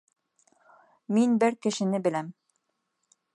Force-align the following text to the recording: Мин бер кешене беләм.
Мин 1.17 1.35
бер 1.43 1.59
кешене 1.67 2.01
беләм. 2.09 2.33